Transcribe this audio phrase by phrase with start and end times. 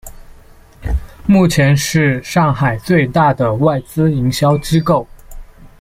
[1.27, 5.07] 目前是上海最大的外资营销机构。